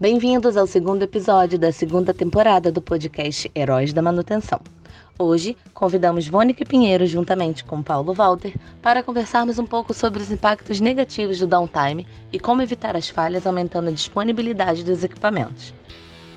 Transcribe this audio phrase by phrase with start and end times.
[0.00, 4.60] Bem-vindos ao segundo episódio da segunda temporada do podcast Heróis da Manutenção.
[5.18, 10.78] Hoje, convidamos Vônica Pinheiro juntamente com Paulo Walter para conversarmos um pouco sobre os impactos
[10.78, 15.74] negativos do downtime e como evitar as falhas aumentando a disponibilidade dos equipamentos.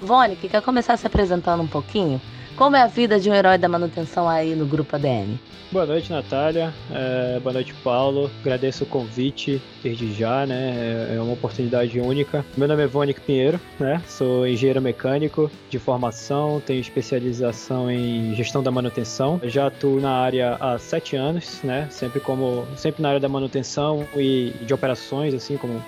[0.02, 2.20] Vônica, quer começar se apresentando um pouquinho?
[2.62, 5.36] Como é a vida de um herói da manutenção aí no Grupo ADM?
[5.72, 6.72] Boa noite, Natália.
[6.92, 8.30] É, boa noite, Paulo.
[8.42, 11.10] Agradeço o convite desde já, né?
[11.10, 12.46] É, é uma oportunidade única.
[12.56, 14.00] Meu nome é Vônico Pinheiro, né?
[14.06, 19.42] Sou engenheiro mecânico de formação, tenho especialização em gestão da manutenção.
[19.46, 21.88] Já atuo na área há sete anos, né?
[21.90, 25.84] Sempre como, sempre na área da manutenção e de operações, assim como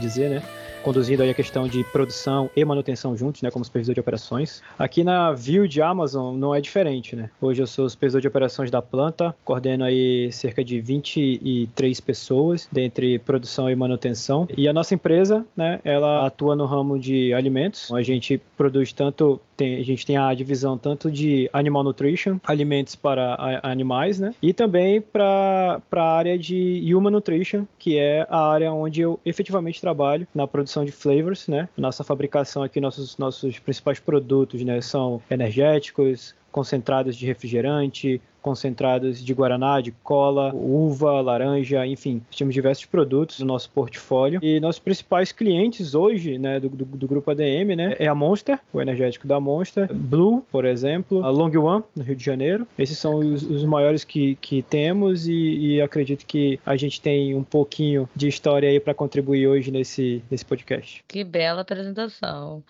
[0.00, 0.42] dizer, né?
[0.86, 4.62] Conduzindo aí a questão de produção e manutenção juntos, né, como supervisor de operações.
[4.78, 7.28] Aqui na View de Amazon não é diferente, né?
[7.40, 13.18] Hoje eu sou supervisor de operações da planta, coordeno aí cerca de 23 pessoas, dentre
[13.18, 14.46] produção e manutenção.
[14.56, 17.90] E a nossa empresa, né, ela atua no ramo de alimentos.
[17.90, 22.94] A gente produz tanto tem, a gente tem a divisão tanto de animal nutrition, alimentos
[22.94, 24.34] para a, animais, né?
[24.42, 29.80] E também para a área de human nutrition, que é a área onde eu efetivamente
[29.80, 31.68] trabalho na produção de flavors, né?
[31.76, 34.80] Nossa fabricação aqui, nossos, nossos principais produtos, né?
[34.80, 42.86] São energéticos, concentrados de refrigerante, concentrados de guaraná, de cola, uva, laranja, enfim, temos diversos
[42.86, 44.40] produtos no nosso portfólio.
[44.42, 48.58] E nossos principais clientes hoje, né, do, do, do, grupo ADM, né, é a Monster,
[48.72, 52.66] o energético da Monster, Blue, por exemplo, a Long One, no Rio de Janeiro.
[52.78, 57.34] Esses são os, os maiores que, que temos e, e, acredito que a gente tem
[57.34, 61.04] um pouquinho de história aí para contribuir hoje nesse, nesse podcast.
[61.06, 62.62] Que bela apresentação.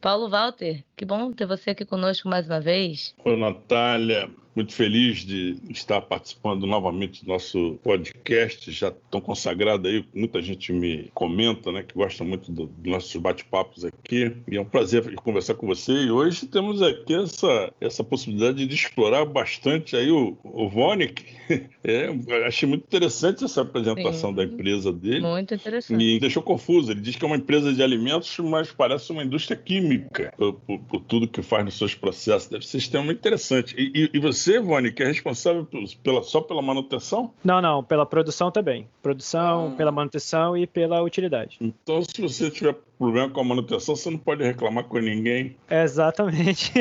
[0.00, 3.14] Paulo Walter, que bom ter você aqui conosco mais uma vez.
[3.24, 10.02] Oi, Natália muito feliz de estar participando novamente do nosso podcast, já tão consagrado aí,
[10.14, 14.60] muita gente me comenta, né, que gosta muito dos do nossos bate-papos aqui, e é
[14.60, 19.94] um prazer conversar com você, e hoje temos aqui essa, essa possibilidade de explorar bastante
[19.94, 21.22] aí o, o Vonik,
[21.84, 22.08] é,
[22.46, 25.20] achei muito interessante essa apresentação Sim, da empresa dele.
[25.20, 25.96] Muito interessante.
[25.96, 29.56] Me deixou confuso, ele diz que é uma empresa de alimentos, mas parece uma indústria
[29.56, 33.74] química, por, por, por tudo que faz nos seus processos, deve ser extremamente interessante.
[33.76, 35.66] E, e, e você você, Vone, que é responsável
[36.02, 37.34] pela, só pela manutenção?
[37.42, 38.88] Não, não, pela produção também.
[39.02, 39.76] Produção, ah.
[39.76, 41.58] pela manutenção e pela utilidade.
[41.60, 45.56] Então, se você tiver problema com a manutenção, você não pode reclamar com ninguém.
[45.68, 46.72] Exatamente.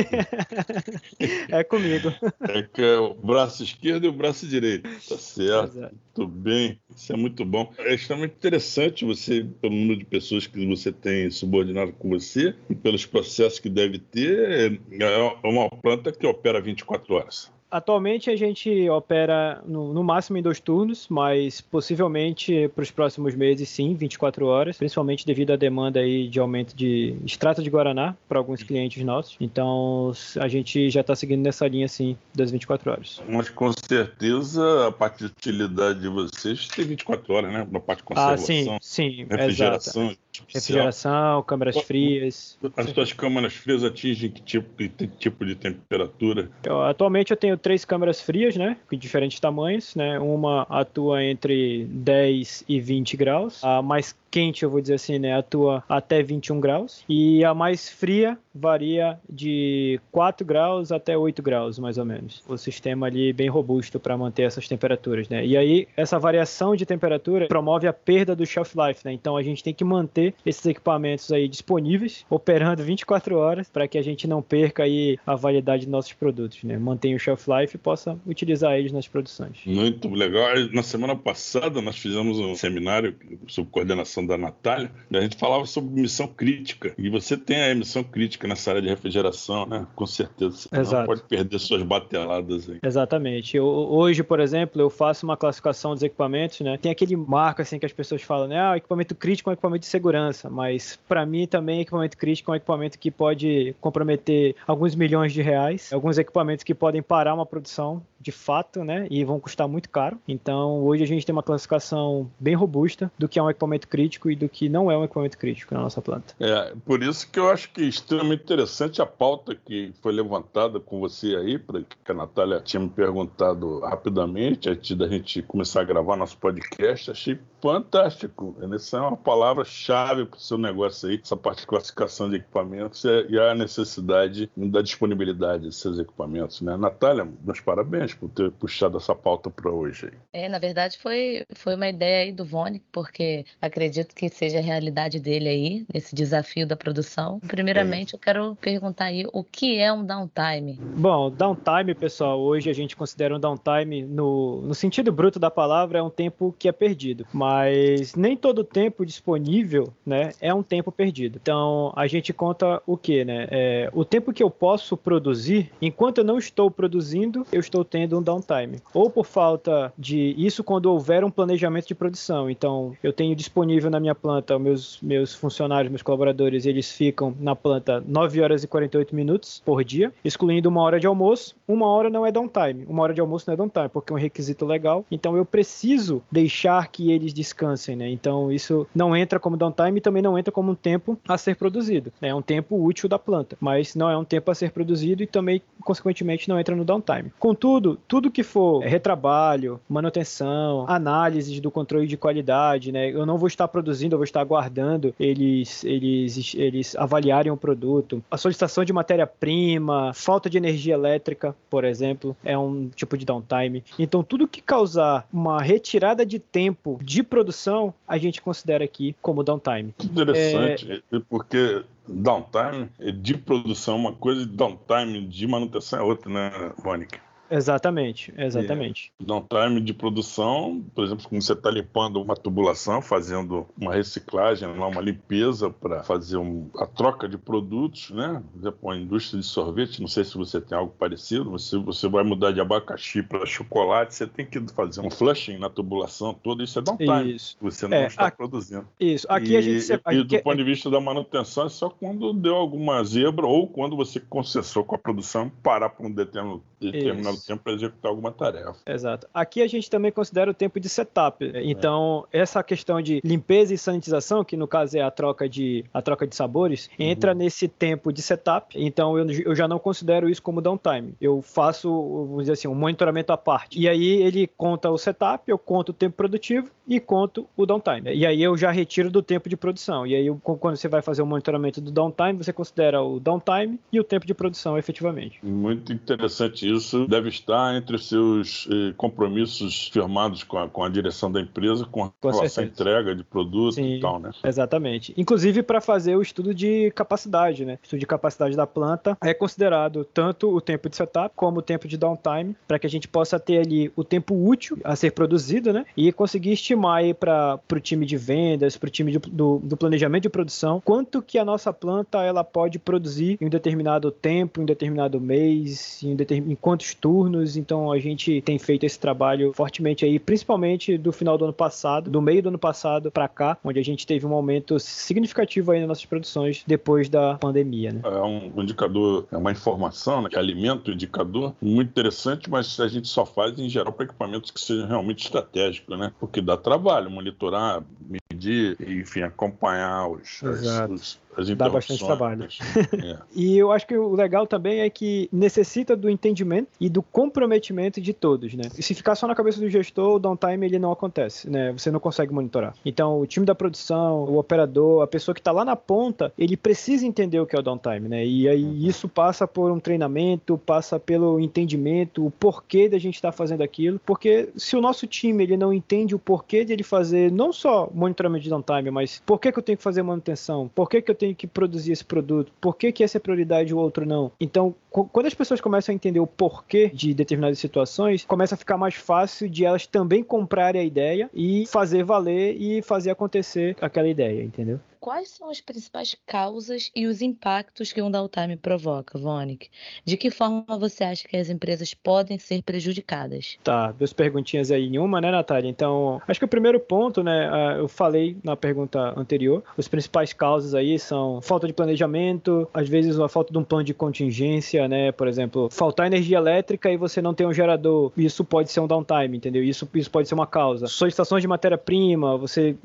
[1.50, 2.14] é comigo.
[2.42, 4.88] É que é o braço esquerdo e o braço direito.
[4.88, 5.78] Tá certo.
[5.78, 5.96] Exato.
[6.18, 6.80] Muito bem.
[6.96, 7.74] Isso é muito bom.
[7.80, 12.76] É extremamente interessante você, pelo número de pessoas que você tem subordinado com você e
[12.76, 14.80] pelos processos que deve ter.
[14.92, 17.55] É uma planta que opera 24 horas.
[17.76, 23.36] Atualmente a gente opera no, no, máximo em dois turnos, mas possivelmente para os próximos
[23.36, 28.16] meses sim, 24 horas, principalmente devido à demanda aí de aumento de extrato de guaraná
[28.30, 29.36] para alguns clientes nossos.
[29.42, 33.22] Então a gente já está seguindo nessa linha sim das 24 horas.
[33.28, 37.68] Mas com certeza a parte de utilidade de vocês tem 24 horas, né?
[37.70, 40.25] Na parte de conservação, ah, sim, sim, refrigeração, exato.
[40.40, 42.58] Refrigeração, câmaras frias.
[42.76, 46.50] As suas câmaras frias atingem que tipo, que tipo de temperatura?
[46.64, 48.78] Eu, atualmente eu tenho três câmeras frias, né?
[48.90, 50.20] De diferentes tamanhos, né?
[50.20, 53.64] Uma atua entre 10 e 20 graus.
[53.64, 57.88] A mais quente, eu vou dizer assim, né, atua até 21 graus e a mais
[57.88, 62.44] fria varia de 4 graus até 8 graus, mais ou menos.
[62.46, 65.46] O sistema ali bem robusto para manter essas temperaturas, né?
[65.46, 69.14] E aí essa variação de temperatura promove a perda do shelf life, né?
[69.14, 73.98] Então a gente tem que manter esses equipamentos aí disponíveis, operando 24 horas para que
[73.98, 76.78] a gente não perca aí a validade dos nossos produtos, né?
[76.78, 79.60] Mantenha o shelf life e possa utilizar eles nas produções.
[79.66, 80.48] Muito legal.
[80.74, 83.16] Na semana passada nós fizemos um seminário
[83.48, 86.94] sob coordenação da Natália, a gente falava sobre missão crítica.
[86.98, 89.86] E você tem a missão crítica nessa área de refrigeração, né?
[89.96, 90.56] Com certeza.
[90.58, 90.98] Você Exato.
[90.98, 92.80] não pode perder suas bateladas aí.
[92.84, 93.58] Exatamente.
[93.58, 96.78] Eu, hoje, por exemplo, eu faço uma classificação dos equipamentos, né?
[96.78, 98.60] Tem aquele marco assim que as pessoas falam, né?
[98.60, 100.50] Ah, equipamento crítico é um equipamento de segurança.
[100.50, 105.42] Mas para mim também equipamento crítico é um equipamento que pode comprometer alguns milhões de
[105.42, 105.92] reais.
[105.92, 109.06] Alguns equipamentos que podem parar uma produção de fato, né?
[109.12, 110.18] E vão custar muito caro.
[110.28, 114.32] Então, hoje a gente tem uma classificação bem robusta do que é um equipamento crítico
[114.32, 116.34] e do que não é um equipamento crítico na nossa planta.
[116.40, 120.80] É, por isso que eu acho que é extremamente interessante a pauta que foi levantada
[120.80, 121.60] com você aí,
[122.04, 127.12] que a Natália tinha me perguntado rapidamente, antes da gente começar a gravar nosso podcast.
[127.12, 128.56] Achei fantástico.
[128.74, 133.04] Essa é uma palavra-chave para o seu negócio aí, essa parte de classificação de equipamentos
[133.04, 136.62] e a necessidade da disponibilidade desses equipamentos.
[136.62, 136.76] Né?
[136.76, 140.12] Natália, meus parabéns por ter puxado essa pauta para hoje.
[140.34, 144.62] É, na verdade foi, foi uma ideia aí do Vone, porque acredito que seja a
[144.62, 147.40] realidade dele aí, esse desafio da produção.
[147.48, 148.16] Primeiramente, é.
[148.16, 150.80] eu quero perguntar aí o que é um downtime?
[150.98, 156.00] Bom, downtime, pessoal, hoje a gente considera um downtime no, no sentido bruto da palavra,
[156.00, 157.26] é um tempo que é perdido.
[157.34, 161.40] Mas nem todo tempo disponível, né, é um tempo perdido.
[161.42, 163.48] Então, a gente conta o que, né?
[163.50, 168.20] É, o tempo que eu posso produzir, enquanto eu não estou produzindo, eu estou tendo
[168.20, 168.82] um downtime.
[168.94, 172.50] Ou por falta de isso quando houver um planejamento de produção.
[172.50, 177.56] Então, eu tenho disponível na minha planta, meus, meus funcionários, meus colaboradores, eles ficam na
[177.56, 181.56] planta 9 horas e 48 minutos por dia, excluindo uma hora de almoço.
[181.66, 182.86] Uma hora não é downtime.
[182.86, 185.06] Uma hora de almoço não é downtime, porque é um requisito legal.
[185.10, 188.10] Então, eu preciso deixar que eles descansem, né?
[188.10, 191.56] Então, isso não entra como downtime e também não entra como um tempo a ser
[191.56, 192.12] produzido.
[192.20, 192.28] Né?
[192.28, 195.28] É um tempo útil da planta, mas não é um tempo a ser produzido e
[195.28, 197.32] também, consequentemente, não entra no downtime.
[197.40, 203.10] Contudo, tudo que for retrabalho, manutenção, análise do controle de qualidade, né?
[203.10, 208.24] Eu não vou estar produzindo, eu vou estar aguardando eles, eles, eles avaliarem o produto.
[208.32, 213.84] A solicitação de matéria-prima, falta de energia elétrica, por exemplo, é um tipo de downtime.
[214.00, 219.44] Então, tudo que causar uma retirada de tempo de produção, a gente considera aqui como
[219.44, 219.94] downtime.
[220.04, 221.20] Interessante, é...
[221.30, 222.90] porque downtime
[223.22, 227.20] de produção é uma coisa e downtime de manutenção é outra, né, Mônica?
[227.50, 229.12] Exatamente, exatamente.
[229.20, 229.24] É.
[229.24, 235.02] Downtime de produção, por exemplo, como você está limpando uma tubulação, fazendo uma reciclagem, uma
[235.02, 238.42] limpeza para fazer um, a troca de produtos, né?
[238.52, 241.78] Por exemplo, a indústria de sorvete, não sei se você tem algo parecido, mas se
[241.78, 246.34] você vai mudar de abacaxi para chocolate, você tem que fazer um flushing na tubulação
[246.34, 247.36] toda, isso é downtime.
[247.36, 247.58] Isso.
[247.62, 248.88] Você não é, está produzindo.
[249.00, 249.28] Isso.
[249.30, 249.94] Aqui e, a gente.
[249.94, 253.96] E, do ponto de vista da manutenção, é só quando deu alguma zebra ou quando
[253.96, 258.32] você concessou com a produção parar por um determinado, determinado ao tempo para executar alguma
[258.32, 258.76] tarefa.
[258.86, 259.28] Exato.
[259.34, 261.52] Aqui a gente também considera o tempo de setup.
[261.64, 262.40] Então, é.
[262.40, 266.28] essa questão de limpeza e sanitização, que no caso é a troca de, a troca
[266.28, 267.06] de sabores, uhum.
[267.06, 268.76] entra nesse tempo de setup.
[268.80, 271.14] Então, eu, eu já não considero isso como downtime.
[271.20, 273.80] Eu faço, vamos dizer assim, um monitoramento à parte.
[273.80, 278.14] E aí ele conta o setup, eu conto o tempo produtivo e conto o downtime.
[278.14, 280.06] E aí eu já retiro do tempo de produção.
[280.06, 284.00] E aí, quando você vai fazer o monitoramento do downtime, você considera o downtime e
[284.00, 285.40] o tempo de produção, efetivamente.
[285.44, 287.08] Muito interessante isso.
[287.08, 291.86] Deve estar entre os seus eh, compromissos firmados com a, com a direção da empresa
[291.86, 294.32] com, com relação à entrega de produto Sim, e tal, né?
[294.44, 295.14] Exatamente.
[295.18, 297.74] Inclusive para fazer o estudo de capacidade, né?
[297.74, 301.62] O estudo de capacidade da planta é considerado tanto o tempo de setup como o
[301.62, 305.12] tempo de downtime, para que a gente possa ter ali o tempo útil a ser
[305.12, 305.86] produzido, né?
[305.96, 309.78] E conseguir estimar aí para o time de vendas, para o time de, do, do
[309.78, 314.60] planejamento de produção, quanto que a nossa planta ela pode produzir em um determinado tempo,
[314.60, 317.15] em um determinado mês, em, determin, em quantos turnos.
[317.58, 322.10] Então a gente tem feito esse trabalho fortemente aí, principalmente do final do ano passado,
[322.10, 325.80] do meio do ano passado para cá, onde a gente teve um aumento significativo aí
[325.80, 327.94] nas nossas produções depois da pandemia.
[327.94, 328.02] Né?
[328.04, 332.88] É um indicador, é uma informação, né, que alimenta o indicador, muito interessante, mas a
[332.88, 336.12] gente só faz em geral para equipamentos que sejam realmente estratégicos, né?
[336.20, 337.84] Porque dá trabalho, monitorar,
[338.32, 341.20] medir, enfim, acompanhar os, os, as
[341.56, 342.48] Dá bastante trabalho.
[342.96, 343.18] É.
[343.36, 348.00] e eu acho que o legal também é que necessita do entendimento e do comprometimento
[348.00, 348.64] de todos, né?
[348.78, 351.72] E se ficar só na cabeça do gestor, o downtime ele não acontece, né?
[351.74, 352.74] Você não consegue monitorar.
[352.86, 356.56] Então, o time da produção, o operador, a pessoa que está lá na ponta, ele
[356.56, 358.26] precisa entender o que é o downtime, né?
[358.26, 358.74] E aí uhum.
[358.76, 363.62] isso passa por um treinamento, passa pelo entendimento, o porquê da gente estar tá fazendo
[363.62, 367.52] aquilo, porque se o nosso time ele não entende o porquê de ele fazer não
[367.52, 371.02] só monitoramento de downtime, mas por que, que eu tenho que fazer manutenção, por que,
[371.02, 372.52] que eu tenho tenho que produzir esse produto?
[372.62, 374.32] Por que, que essa é prioridade e o outro não?
[374.40, 378.78] Então, quando as pessoas começam a entender o porquê de determinadas situações, começa a ficar
[378.78, 384.08] mais fácil de elas também comprarem a ideia e fazer valer e fazer acontecer aquela
[384.08, 384.80] ideia, entendeu?
[385.06, 389.70] quais são as principais causas e os impactos que um downtime provoca, Vonic?
[390.04, 393.60] De que forma você acha que as empresas podem ser prejudicadas?
[393.64, 395.70] Tá, duas perguntinhas aí em uma, né, Natália?
[395.70, 400.74] Então, acho que o primeiro ponto, né, eu falei na pergunta anterior, os principais causas
[400.74, 405.12] aí são falta de planejamento, às vezes a falta de um plano de contingência, né,
[405.12, 408.88] por exemplo, faltar energia elétrica e você não tem um gerador, isso pode ser um
[408.88, 409.64] downtime, entendeu?
[409.64, 410.88] Isso, isso pode ser uma causa.
[410.88, 412.76] Solicitações de matéria-prima, você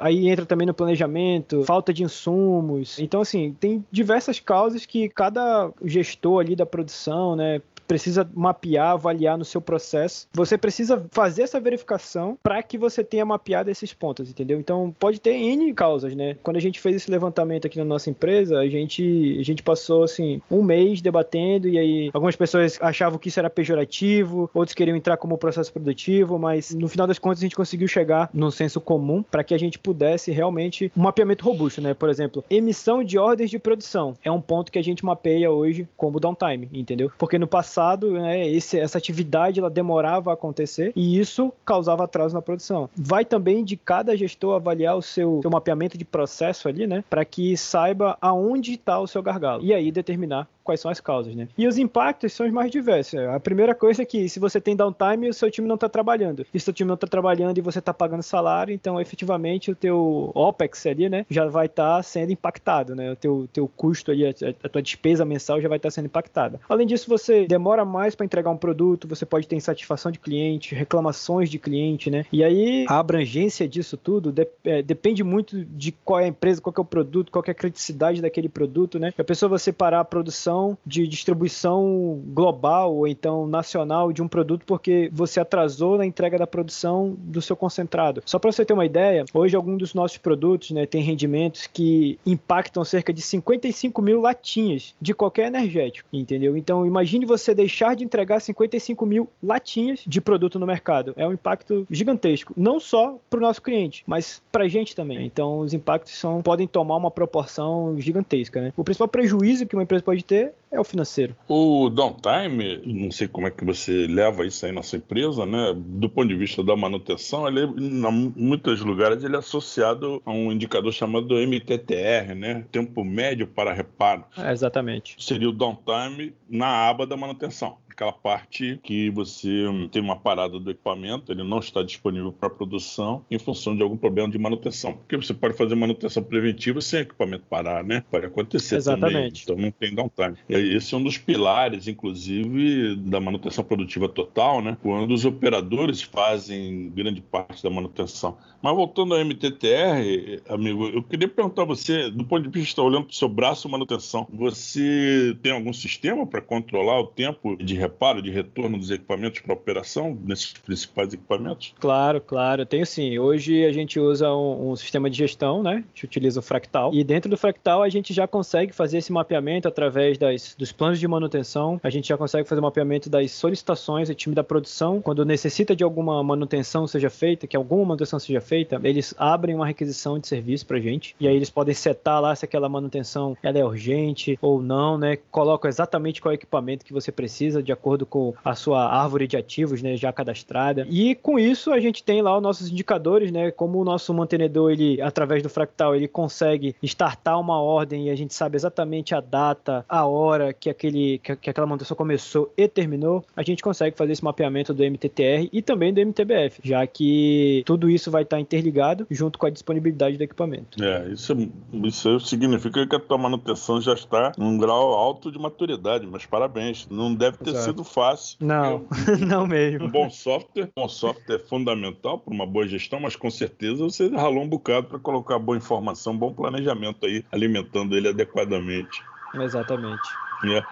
[0.00, 2.98] aí entra também no planejamento, falta de insumos.
[2.98, 9.36] Então, assim, tem diversas causas que cada gestor ali da produção, né, precisa mapear, avaliar
[9.36, 10.28] no seu processo.
[10.32, 14.60] Você precisa fazer essa verificação para que você tenha mapeado esses pontos, entendeu?
[14.60, 16.36] Então pode ter N causas, né?
[16.40, 20.04] Quando a gente fez esse levantamento aqui na nossa empresa, a gente, a gente passou
[20.04, 24.96] assim um mês debatendo e aí algumas pessoas achavam que isso era pejorativo, outros queriam
[24.96, 28.80] entrar como processo produtivo, mas no final das contas a gente conseguiu chegar num senso
[28.80, 31.92] comum para que a gente pudesse realmente um mapeamento robusto, né?
[31.92, 35.88] Por exemplo, emissão de ordens de produção é um ponto que a gente mapeia hoje
[35.96, 37.10] como downtime, entendeu?
[37.18, 37.79] Porque no passado,
[38.12, 42.88] né, esse, essa atividade ela demorava a acontecer e isso causava atraso na produção.
[42.96, 47.24] Vai também de cada gestor avaliar o seu, seu mapeamento de processo ali, né, para
[47.24, 51.48] que saiba aonde está o seu gargalo e aí determinar quais são as causas, né?
[51.56, 53.18] E os impactos são os mais diversos.
[53.18, 56.46] A primeira coisa é que se você tem downtime, o seu time não está trabalhando.
[56.52, 59.70] E se o seu time não está trabalhando e você está pagando salário, então efetivamente
[59.70, 63.12] o teu OPEX ali, né, já vai estar tá sendo impactado, né?
[63.12, 64.30] O teu, teu custo ali, a,
[64.64, 66.60] a tua despesa mensal já vai estar tá sendo impactada.
[66.68, 70.74] Além disso, você demora mais para entregar um produto, você pode ter insatisfação de cliente,
[70.74, 72.24] reclamações de cliente, né?
[72.32, 76.60] E aí a abrangência disso tudo de, é, depende muito de qual é a empresa,
[76.60, 79.12] qual é o produto, qual é a criticidade daquele produto, né?
[79.18, 80.49] A pessoa você parar a produção
[80.86, 86.46] de distribuição global ou então nacional de um produto porque você atrasou na entrega da
[86.46, 88.22] produção do seu concentrado.
[88.24, 92.84] Só para você ter uma ideia, hoje alguns dos nossos produtos né, rendimentos que impactam
[92.84, 96.56] cerca de 55 mil latinhas de qualquer energético, entendeu?
[96.56, 101.12] Então imagine você deixar de entregar 55 mil latinhas de produto no mercado.
[101.16, 105.24] É um impacto gigantesco, não só para o nosso cliente, mas para a gente também.
[105.26, 108.60] Então os impactos são, podem tomar uma proporção gigantesca.
[108.60, 108.72] Né?
[108.76, 111.36] O principal prejuízo que uma empresa pode ter Şimdi é o financeiro.
[111.48, 115.74] O downtime, não sei como é que você leva isso aí na sua empresa, né?
[115.76, 120.52] Do ponto de vista da manutenção, ele, em muitos lugares ele é associado a um
[120.52, 122.64] indicador chamado MTTR, né?
[122.70, 124.24] Tempo médio para reparo.
[124.36, 125.16] É, exatamente.
[125.18, 130.70] Seria o downtime na aba da manutenção aquela parte que você tem uma parada do
[130.70, 134.94] equipamento, ele não está disponível para produção em função de algum problema de manutenção.
[134.94, 138.02] Porque você pode fazer manutenção preventiva sem equipamento parar, né?
[138.10, 139.12] Pode acontecer Exatamente.
[139.12, 139.42] também.
[139.42, 140.38] Então não tem downtime.
[140.60, 144.76] Esse é um dos pilares, inclusive, da manutenção produtiva total, né?
[144.82, 148.36] Quando os operadores fazem grande parte da manutenção.
[148.62, 153.04] Mas voltando ao MTTR, amigo, eu queria perguntar a você, do ponto de vista olhando
[153.04, 158.20] para o seu braço manutenção, você tem algum sistema para controlar o tempo de reparo,
[158.20, 161.74] de retorno dos equipamentos para operação nesses principais equipamentos?
[161.80, 163.18] Claro, claro, tenho sim.
[163.18, 165.72] Hoje a gente usa um, um, sistema de gestão, né?
[165.72, 166.92] A gente utiliza o Fractal.
[166.92, 170.98] E dentro do Fractal a gente já consegue fazer esse mapeamento através das, dos planos
[170.98, 171.80] de manutenção.
[171.82, 175.00] A gente já consegue fazer o mapeamento das solicitações do time da produção.
[175.00, 179.66] Quando necessita de alguma manutenção seja feita, que alguma manutenção seja feita, eles abrem uma
[179.66, 181.14] requisição de serviço para gente.
[181.20, 185.18] E aí eles podem setar lá se aquela manutenção ela é urgente ou não, né?
[185.30, 189.82] Colocam exatamente qual equipamento que você precisa de acordo com a sua árvore de ativos,
[189.82, 190.86] né, já cadastrada.
[190.88, 194.72] E com isso a gente tem lá os nossos indicadores, né, como o nosso mantenedor,
[194.72, 199.20] ele através do fractal, ele consegue startar uma ordem e a gente sabe exatamente a
[199.20, 200.06] data, a
[200.40, 204.24] hora que aquele que, que aquela manutenção começou e terminou, a gente consegue fazer esse
[204.24, 209.38] mapeamento do MTTR e também do MTBF, já que tudo isso vai estar interligado junto
[209.38, 210.82] com a disponibilidade do equipamento.
[210.82, 211.36] É, isso,
[211.84, 216.88] isso significa que a tua manutenção já está num grau alto de maturidade, mas parabéns,
[216.90, 217.64] não deve ter Exato.
[217.64, 218.36] sido fácil.
[218.40, 218.86] Não,
[219.26, 219.86] não mesmo.
[219.86, 223.84] Um bom software, um bom software é fundamental para uma boa gestão, mas com certeza
[223.84, 229.02] você ralou um bocado para colocar boa informação, bom planejamento aí, alimentando ele adequadamente.
[229.34, 230.08] Exatamente.
[230.44, 230.64] É.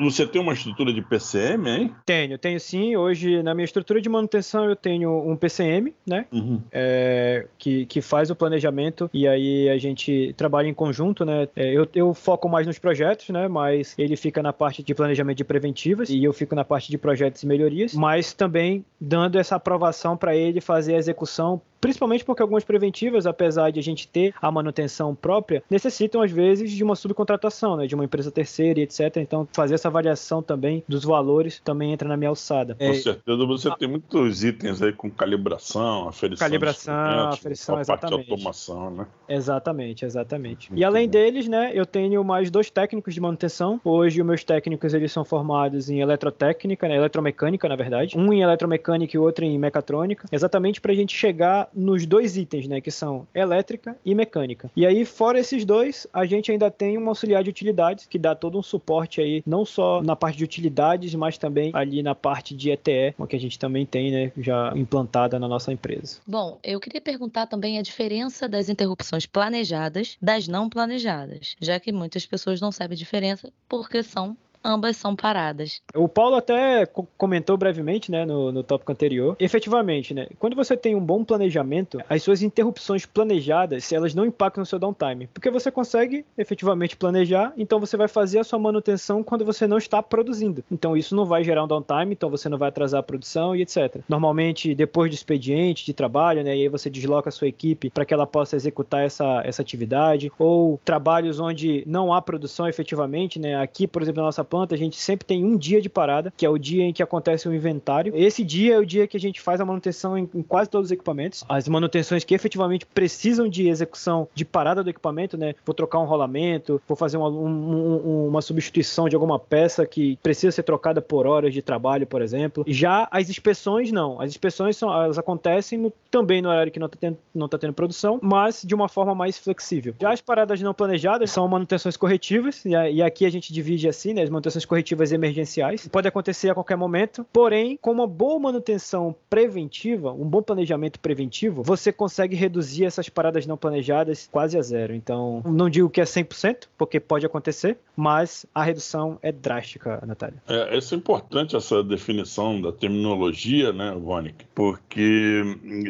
[0.00, 1.94] Você tem uma estrutura de PCM, hein?
[2.04, 2.96] Tenho, tenho sim.
[2.96, 6.26] Hoje, na minha estrutura de manutenção, eu tenho um PCM, né?
[6.30, 6.60] Uhum.
[6.70, 11.48] É, que, que faz o planejamento e aí a gente trabalha em conjunto, né?
[11.56, 13.48] É, eu, eu foco mais nos projetos, né?
[13.48, 16.98] Mas ele fica na parte de planejamento de preventivas e eu fico na parte de
[16.98, 22.42] projetos e melhorias, mas também dando essa aprovação para ele fazer a execução principalmente porque
[22.42, 26.94] algumas preventivas, apesar de a gente ter a manutenção própria, necessitam às vezes de uma
[26.94, 29.16] subcontratação, né, de uma empresa terceira e etc.
[29.16, 32.74] Então, fazer essa avaliação também dos valores também entra na minha alçada.
[32.74, 32.94] Com é...
[32.94, 38.10] certeza você tem muitos itens aí com calibração, aferição, calibração, aferição, a exatamente.
[38.10, 39.06] parte de automação, né?
[39.28, 40.70] Exatamente, exatamente.
[40.70, 41.12] Muito e além bom.
[41.12, 43.80] deles, né, eu tenho mais dois técnicos de manutenção.
[43.84, 48.18] Hoje os meus técnicos eles são formados em eletrotécnica, né, eletromecânica, na verdade.
[48.18, 52.66] Um em eletromecânica e outro em mecatrônica, exatamente para a gente chegar nos dois itens,
[52.66, 54.70] né, que são elétrica e mecânica.
[54.76, 58.34] E aí, fora esses dois, a gente ainda tem um auxiliar de utilidades que dá
[58.34, 62.54] todo um suporte aí, não só na parte de utilidades, mas também ali na parte
[62.54, 66.18] de ETE, que a gente também tem, né, já implantada na nossa empresa.
[66.26, 71.92] Bom, eu queria perguntar também a diferença das interrupções planejadas das não planejadas, já que
[71.92, 75.80] muitas pessoas não sabem a diferença porque são ambas são paradas.
[75.94, 76.86] O Paulo até
[77.16, 79.36] comentou brevemente, né, no, no tópico anterior.
[79.38, 84.62] Efetivamente, né, quando você tem um bom planejamento, as suas interrupções planejadas, elas não impactam
[84.62, 89.22] no seu downtime, porque você consegue efetivamente planejar, então você vai fazer a sua manutenção
[89.22, 90.64] quando você não está produzindo.
[90.70, 93.62] Então isso não vai gerar um downtime, então você não vai atrasar a produção e
[93.62, 94.00] etc.
[94.08, 98.04] Normalmente, depois do expediente de trabalho, né, e aí você desloca a sua equipe para
[98.04, 103.56] que ela possa executar essa, essa atividade, ou trabalhos onde não há produção efetivamente, né,
[103.56, 106.48] aqui, por exemplo, na nossa a gente sempre tem um dia de parada, que é
[106.48, 108.12] o dia em que acontece o inventário.
[108.16, 110.88] Esse dia é o dia que a gente faz a manutenção em, em quase todos
[110.88, 111.44] os equipamentos.
[111.48, 116.04] As manutenções que efetivamente precisam de execução de parada do equipamento, né, vou trocar um
[116.04, 121.26] rolamento, vou fazer uma, um, uma substituição de alguma peça que precisa ser trocada por
[121.26, 122.64] horas de trabalho, por exemplo.
[122.66, 124.20] Já as inspeções, não.
[124.20, 127.58] As inspeções são, elas acontecem no, também no horário que não está tendo, não tá
[127.58, 129.94] tendo produção, mas de uma forma mais flexível.
[130.00, 134.14] Já as paradas não planejadas são manutenções corretivas, e, e aqui a gente divide assim,
[134.14, 135.86] né, as manutenções corretivas emergenciais.
[135.88, 141.62] Pode acontecer a qualquer momento, porém, com uma boa manutenção preventiva, um bom planejamento preventivo,
[141.62, 144.94] você consegue reduzir essas paradas não planejadas quase a zero.
[144.94, 150.42] Então, não digo que é 100%, porque pode acontecer, mas a redução é drástica, Natália.
[150.48, 154.46] É, isso é importante, essa definição da terminologia, né, Vonic?
[154.54, 155.42] Porque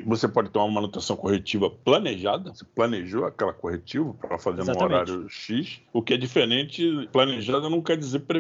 [0.05, 4.91] você pode ter uma manutenção corretiva planejada, você planejou aquela corretiva para fazer Exatamente.
[4.91, 8.40] no horário X, o que é diferente, planejada não quer dizer preventiva,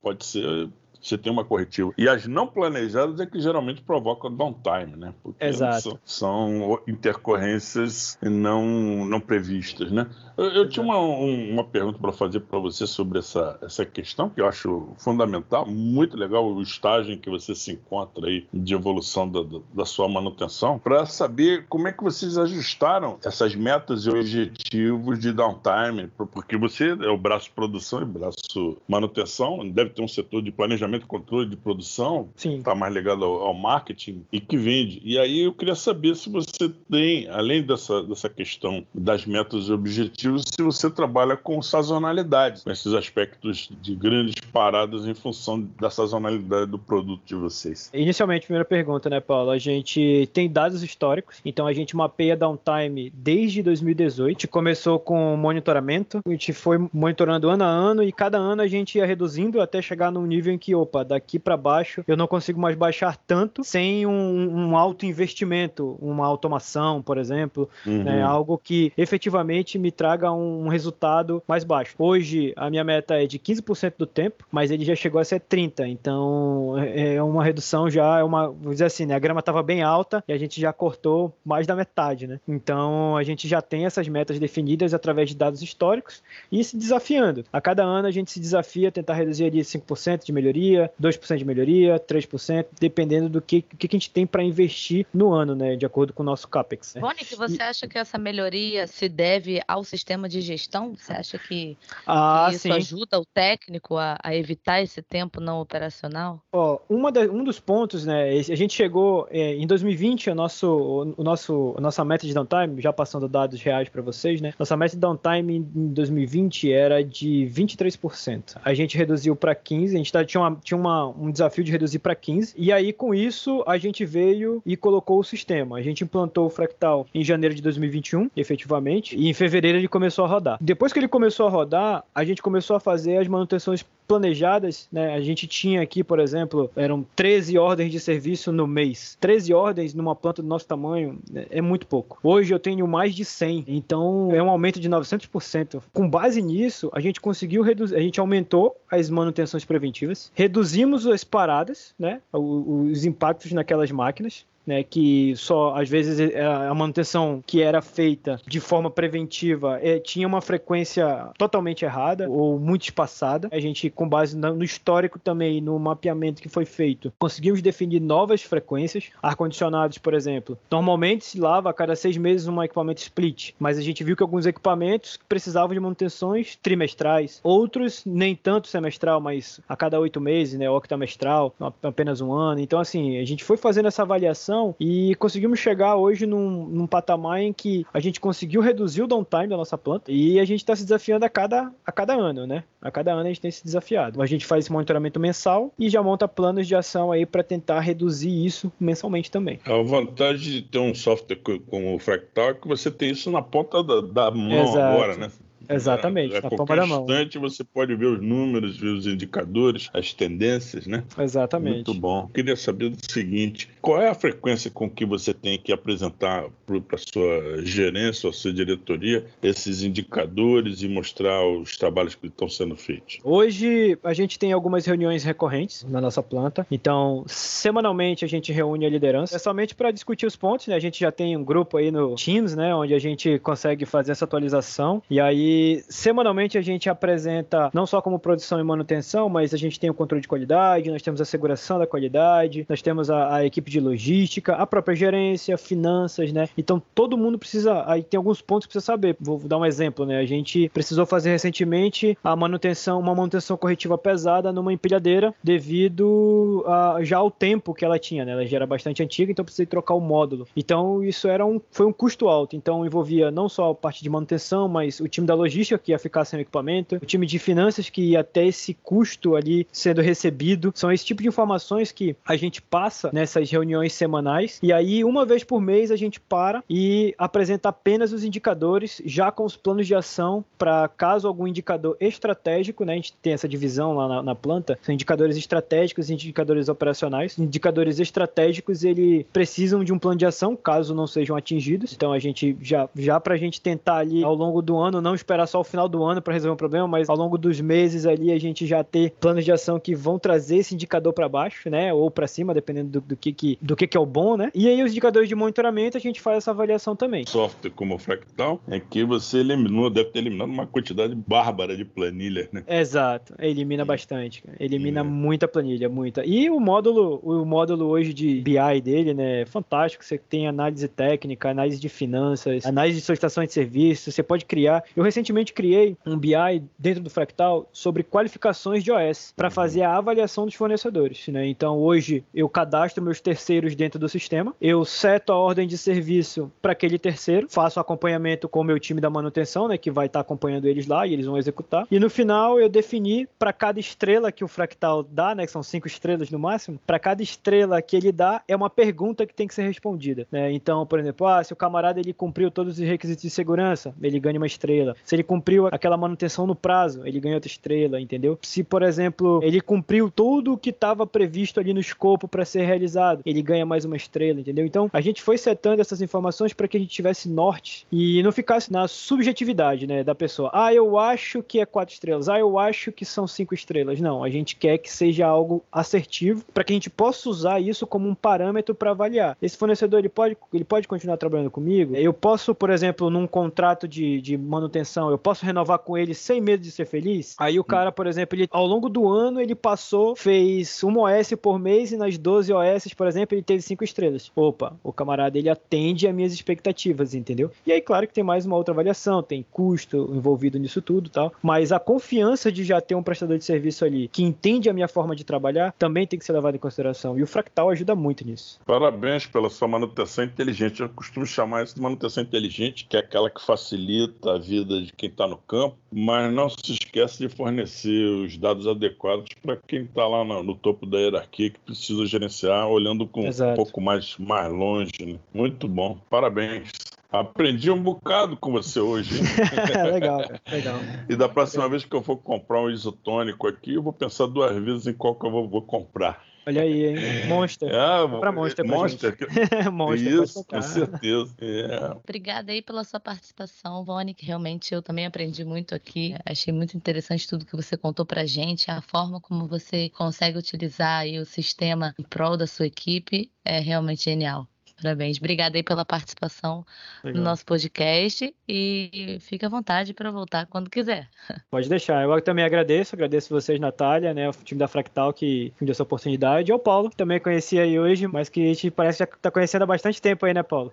[0.00, 0.68] pode ser
[1.02, 1.92] você tem uma corretiva.
[1.98, 5.12] E as não planejadas é que geralmente provocam downtime, né?
[5.22, 5.82] Porque Exato.
[5.82, 10.08] São, são, intercorrências não, não previstas, né?
[10.36, 14.30] Eu, eu tinha uma, um, uma pergunta para fazer para você sobre essa, essa questão,
[14.30, 18.74] que eu acho fundamental, muito legal o estágio em que você se encontra aí de
[18.74, 19.40] evolução da,
[19.74, 25.32] da sua manutenção, para saber como é que vocês ajustaram essas metas e objetivos de
[25.32, 30.52] downtime, porque você é o braço produção e braço manutenção, deve ter um setor de
[30.52, 35.00] planejamento planejamento, controle de produção, está mais ligado ao, ao, marketing e que vende.
[35.04, 39.72] E aí eu queria saber se você tem, além dessa, dessa questão das metas e
[39.72, 45.90] objetivos, se você trabalha com sazonalidade, com esses aspectos de grandes paradas em função da
[45.90, 47.90] sazonalidade do produto de vocês.
[47.94, 49.50] Inicialmente, primeira pergunta, né, Paulo?
[49.50, 54.26] A gente tem dados históricos, então a gente mapeia downtime desde 2018.
[54.26, 58.62] A gente começou com monitoramento, a gente foi monitorando ano a ano e cada ano
[58.62, 62.16] a gente ia reduzindo até chegar num nível em que opa, daqui para baixo eu
[62.16, 68.02] não consigo mais baixar tanto sem um, um alto investimento, uma automação, por exemplo, uhum.
[68.02, 71.94] né, algo que efetivamente me traga um, resultado mais baixo.
[71.98, 75.40] Hoje a minha meta é de 15% do tempo, mas ele já chegou a ser
[75.40, 79.40] 30, então é, é uma redução já, é uma, vou dizer assim, né, a grama
[79.40, 82.40] estava bem alta e a gente já cortou mais da metade, né?
[82.48, 87.44] Então a gente já tem essas metas definidas através de dados históricos e se desafiando.
[87.52, 90.90] A cada ano a gente se desafia a tentar reduzir ali 5% de melhoria melhoria,
[91.00, 95.54] 2% de melhoria, 3%, dependendo do que, que a gente tem para investir no ano,
[95.54, 95.76] né?
[95.76, 96.94] De acordo com o nosso CAPEX.
[96.94, 97.00] Né?
[97.00, 97.62] Mônica, você e...
[97.62, 100.94] acha que essa melhoria se deve ao sistema de gestão?
[100.96, 102.72] Você acha que, ah, que isso sim.
[102.72, 106.42] ajuda o técnico a, a, evitar esse tempo não operacional?
[106.52, 108.30] Ó, uma da, um dos pontos, né?
[108.30, 112.80] A gente chegou é, em 2020, o nosso, o nosso, a nossa meta de downtime,
[112.80, 114.54] já passando dados reais para vocês, né?
[114.58, 118.58] Nossa meta de downtime em 2020 era de 23%.
[118.64, 121.72] A gente reduziu para 15%, a gente tá, tinha uma tinha uma, um desafio de
[121.72, 122.54] reduzir para 15.
[122.56, 125.76] E aí, com isso, a gente veio e colocou o sistema.
[125.76, 130.24] A gente implantou o Fractal em janeiro de 2021, efetivamente, e em fevereiro ele começou
[130.24, 130.58] a rodar.
[130.60, 135.14] Depois que ele começou a rodar, a gente começou a fazer as manutenções planejadas, né?
[135.14, 139.16] A gente tinha aqui, por exemplo, eram 13 ordens de serviço no mês.
[139.20, 142.18] 13 ordens numa planta do nosso tamanho né, é muito pouco.
[142.22, 145.82] Hoje eu tenho mais de 100, então é um aumento de 900%.
[145.92, 151.24] Com base nisso, a gente conseguiu reduzir, a gente aumentou as manutenções preventivas, reduzimos as
[151.24, 152.20] paradas, né?
[152.32, 158.40] Os impactos naquelas máquinas, né, que só às vezes é, a manutenção que era feita
[158.46, 163.48] de forma preventiva é, tinha uma frequência totalmente errada ou muito espaçada.
[163.50, 168.42] A gente, com base no histórico também, no mapeamento que foi feito, conseguimos definir novas
[168.42, 169.10] frequências.
[169.22, 173.82] Ar-condicionados, por exemplo, normalmente se lava a cada seis meses um equipamento split, mas a
[173.82, 179.76] gente viu que alguns equipamentos precisavam de manutenções trimestrais, outros nem tanto semestral, mas a
[179.76, 182.60] cada oito meses, né, octamestral, apenas um ano.
[182.60, 187.40] Então, assim, a gente foi fazendo essa avaliação e conseguimos chegar hoje num, num patamar
[187.40, 190.74] em que a gente conseguiu reduzir o downtime da nossa planta e a gente está
[190.74, 192.64] se desafiando a cada, a cada ano, né?
[192.80, 194.20] A cada ano a gente tem se desafiado.
[194.20, 197.80] A gente faz esse monitoramento mensal e já monta planos de ação aí para tentar
[197.80, 199.58] reduzir isso mensalmente também.
[199.64, 203.42] A vantagem de ter um software como o Fractal é que você tem isso na
[203.42, 204.78] ponta da, da mão Exato.
[204.78, 205.30] agora, né?
[205.74, 207.00] Exatamente, é, a na palma da mão.
[207.02, 211.04] instante você pode ver os números, ver os indicadores, as tendências, né?
[211.18, 211.74] Exatamente.
[211.74, 212.28] Muito bom.
[212.28, 216.96] Queria saber do seguinte: qual é a frequência com que você tem que apresentar para
[216.96, 222.76] a sua gerência ou sua diretoria esses indicadores e mostrar os trabalhos que estão sendo
[222.76, 223.18] feitos?
[223.24, 226.66] Hoje a gente tem algumas reuniões recorrentes na nossa planta.
[226.70, 230.74] Então, semanalmente a gente reúne a liderança, é somente para discutir os pontos, né?
[230.74, 234.12] A gente já tem um grupo aí no Teams, né, onde a gente consegue fazer
[234.12, 235.02] essa atualização.
[235.10, 239.78] E aí, semanalmente a gente apresenta não só como produção e manutenção, mas a gente
[239.78, 243.44] tem o controle de qualidade, nós temos a seguração da qualidade, nós temos a, a
[243.44, 246.48] equipe de logística, a própria gerência, finanças, né?
[246.56, 249.16] Então todo mundo precisa, aí tem alguns pontos que precisa saber.
[249.20, 250.18] Vou dar um exemplo, né?
[250.18, 256.98] A gente precisou fazer recentemente a manutenção, uma manutenção corretiva pesada numa empilhadeira devido a,
[257.02, 258.32] já ao tempo que ela tinha, né?
[258.32, 260.46] Ela já era bastante antiga, então precisei trocar o módulo.
[260.56, 262.56] Então isso era um, foi um custo alto.
[262.56, 265.98] Então envolvia não só a parte de manutenção, mas o time da logística que ia
[265.98, 270.72] ficar sem equipamento, o time de finanças que ia ter esse custo ali sendo recebido.
[270.74, 274.58] São esse tipo de informações que a gente passa nessas reuniões semanais.
[274.62, 279.30] E aí, uma vez por mês, a gente para e apresenta apenas os indicadores, já
[279.30, 282.92] com os planos de ação para caso algum indicador estratégico, né?
[282.92, 287.38] A gente tem essa divisão lá na, na planta, são indicadores estratégicos e indicadores operacionais.
[287.38, 291.92] Indicadores estratégicos, ele precisam de um plano de ação, caso não sejam atingidos.
[291.92, 295.14] Então a gente já, já para a gente tentar ali ao longo do ano, não
[295.14, 298.06] esperar só o final do ano para resolver um problema, mas ao longo dos meses
[298.06, 301.68] ali a gente já ter planos de ação que vão trazer esse indicador para baixo,
[301.68, 301.92] né?
[301.92, 304.50] Ou para cima, dependendo do, do, que, que, do que, que é o bom, né?
[304.54, 307.24] E aí os indicadores de monitoramento a gente faz essa avaliação também.
[307.26, 311.84] Software como o Fractal é que você eliminou, deve ter eliminado uma quantidade bárbara de
[311.84, 312.62] planilhas, né?
[312.68, 314.56] Exato, elimina bastante, cara.
[314.60, 315.02] elimina é.
[315.02, 316.24] muita planilha, muita.
[316.24, 319.42] E o módulo, o módulo hoje de BI dele, né?
[319.42, 320.04] É fantástico.
[320.04, 324.14] Você tem análise técnica, análise de finanças, análise de solicitação de serviços.
[324.14, 324.84] Você pode criar.
[324.96, 325.21] Eu recentemente
[325.52, 330.54] criei um BI dentro do Fractal sobre qualificações de OS para fazer a avaliação dos
[330.54, 331.28] fornecedores.
[331.28, 331.46] Né?
[331.46, 336.50] Então hoje eu cadastro meus terceiros dentro do sistema, eu seto a ordem de serviço
[336.60, 340.20] para aquele terceiro, faço acompanhamento com o meu time da manutenção, né, que vai estar
[340.20, 341.86] tá acompanhando eles lá e eles vão executar.
[341.90, 345.62] E no final eu defini para cada estrela que o Fractal dá, né, que são
[345.62, 349.46] cinco estrelas no máximo, para cada estrela que ele dá é uma pergunta que tem
[349.46, 350.26] que ser respondida.
[350.30, 350.52] Né?
[350.52, 354.18] Então, por exemplo, ah, se o camarada ele cumpriu todos os requisitos de segurança, ele
[354.18, 354.96] ganha uma estrela.
[355.12, 358.38] Se ele cumpriu aquela manutenção no prazo, ele ganha outra estrela, entendeu?
[358.40, 362.62] Se, por exemplo, ele cumpriu tudo o que estava previsto ali no escopo para ser
[362.62, 364.64] realizado, ele ganha mais uma estrela, entendeu?
[364.64, 368.32] Então, a gente foi setando essas informações para que a gente tivesse norte e não
[368.32, 370.50] ficasse na subjetividade, né, da pessoa.
[370.50, 372.30] Ah, eu acho que é quatro estrelas.
[372.30, 374.00] Ah, eu acho que são cinco estrelas.
[374.00, 377.86] Não, a gente quer que seja algo assertivo para que a gente possa usar isso
[377.86, 379.36] como um parâmetro para avaliar.
[379.42, 381.94] Esse fornecedor ele pode, ele pode continuar trabalhando comigo?
[381.96, 386.40] Eu posso, por exemplo, num contrato de, de manutenção, eu posso renovar com ele sem
[386.40, 387.34] medo de ser feliz?
[387.38, 391.32] Aí o cara, por exemplo, ele, ao longo do ano ele passou, fez uma OS
[391.40, 394.30] por mês e nas 12 OS, por exemplo, ele teve cinco estrelas.
[394.34, 397.50] Opa, o camarada ele atende às minhas expectativas, entendeu?
[397.66, 401.32] E aí, claro que tem mais uma outra avaliação, tem custo envolvido nisso tudo tal,
[401.42, 404.88] mas a confiança de já ter um prestador de serviço ali que entende a minha
[404.88, 407.18] forma de trabalhar também tem que ser levado em consideração.
[407.18, 408.60] E o Fractal ajuda muito nisso.
[408.66, 410.80] Parabéns pela sua manutenção inteligente.
[410.80, 414.91] Eu costumo chamar isso de manutenção inteligente, que é aquela que facilita a vida de
[414.96, 419.82] quem está no campo, mas não se esquece de fornecer os dados adequados para quem
[419.84, 423.52] está lá no, no, topo da hierarquia que precisa gerenciar, olhando com Exato.
[423.52, 424.92] um pouco mais, mais longe.
[425.00, 425.18] Né?
[425.32, 425.98] Muito bom.
[426.08, 426.70] Parabéns.
[427.10, 429.20] Aprendi um bocado com você hoje.
[429.92, 430.78] legal, legal.
[431.08, 431.70] E da próxima legal.
[431.70, 435.14] vez que eu for comprar um isotônico aqui, eu vou pensar duas vezes em qual
[435.14, 436.24] que eu vou, vou comprar.
[436.46, 437.26] Olha aí, hein?
[437.28, 437.68] Monster.
[437.68, 439.16] É, pra Monster pra Monster.
[439.72, 441.34] Monster Isso, com certeza.
[441.40, 441.90] É.
[442.02, 443.84] Obrigada aí pela sua participação,
[444.16, 446.14] que realmente eu também aprendi muito aqui.
[446.26, 451.06] Achei muito interessante tudo que você contou pra gente, a forma como você consegue utilizar
[451.06, 454.51] o sistema em prol da sua equipe é realmente genial.
[454.82, 455.18] Parabéns.
[455.18, 456.66] Obrigada aí pela participação
[457.04, 457.18] Legal.
[457.18, 461.08] no nosso podcast e fica à vontade para voltar quando quiser.
[461.50, 462.02] Pode deixar.
[462.02, 465.84] Eu também agradeço, agradeço vocês, Natália, né, o time da Fractal que me deu essa
[465.84, 469.10] oportunidade, e ao Paulo, que também conheci aí hoje, mas que a gente parece que
[469.12, 470.72] já tá conhecendo há bastante tempo aí, né, Paulo?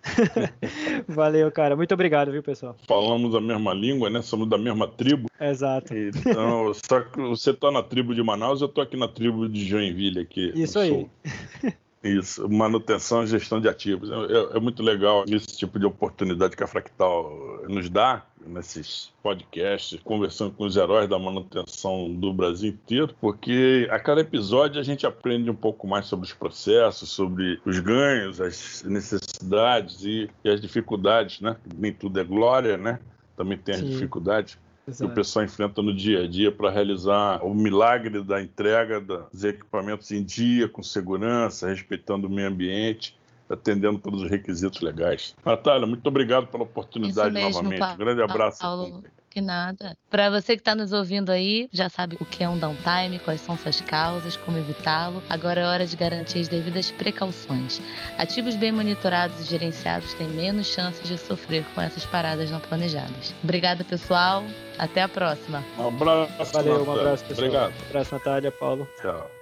[1.08, 1.76] Valeu, cara.
[1.76, 2.76] Muito obrigado, viu, pessoal?
[2.88, 4.22] Falamos a mesma língua, né?
[4.22, 5.30] Somos da mesma tribo.
[5.39, 5.93] Exato.
[5.95, 9.65] Então, só que você tá na tribo de Manaus, eu tô aqui na tribo de
[9.65, 10.52] Joinville aqui.
[10.56, 11.08] Isso aí.
[12.03, 14.09] Isso, manutenção e gestão de ativos.
[14.09, 19.12] É, é, é, muito legal esse tipo de oportunidade que a Fractal nos dá nesses
[19.21, 24.83] podcasts, conversando com os heróis da manutenção do Brasil inteiro, porque a cada episódio a
[24.83, 30.49] gente aprende um pouco mais sobre os processos, sobre os ganhos, as necessidades e, e
[30.49, 31.57] as dificuldades, né?
[31.75, 32.99] Nem tudo é glória, né?
[33.35, 33.89] Também tem as Sim.
[33.89, 34.57] dificuldades.
[34.97, 39.43] Que o pessoal enfrenta no dia a dia para realizar o milagre da entrega dos
[39.43, 43.17] equipamentos em dia, com segurança, respeitando o meio ambiente
[43.49, 45.36] atendendo todos os requisitos legais.
[45.43, 47.80] Natália, muito obrigado pela oportunidade mesmo, novamente.
[47.80, 47.95] Paulo.
[47.95, 48.60] Um grande abraço.
[48.60, 49.04] Paulo.
[49.29, 49.95] Que nada.
[50.09, 53.41] Para você que está nos ouvindo aí, já sabe o que é um downtime, quais
[53.41, 55.21] são suas causas, como evitá-lo.
[55.29, 57.79] Agora é hora de garantir as devidas precauções.
[58.17, 63.33] Ativos bem monitorados e gerenciados têm menos chances de sofrer com essas paradas não planejadas.
[63.43, 64.43] Obrigada, pessoal.
[64.77, 65.63] Até a próxima.
[65.77, 66.53] Um abraço.
[66.53, 67.47] Valeu, um abraço, pessoal.
[67.47, 67.73] Obrigado.
[67.73, 68.87] Um abraço, Natália, Paulo.
[69.01, 69.38] Tchau.